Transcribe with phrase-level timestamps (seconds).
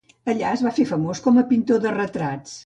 [0.31, 2.59] Allà es va fer famós com a pintor de retrats.